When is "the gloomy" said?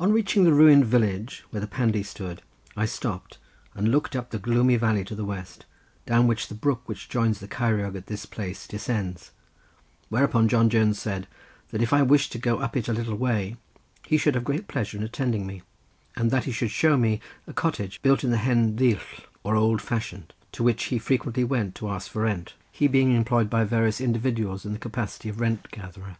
4.30-4.74